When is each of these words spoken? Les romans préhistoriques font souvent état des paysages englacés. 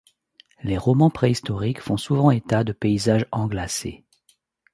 Les 0.63 0.79
romans 0.79 1.11
préhistoriques 1.11 1.79
font 1.79 1.95
souvent 1.95 2.31
état 2.31 2.63
des 2.63 2.73
paysages 2.73 3.27
englacés. 3.31 4.03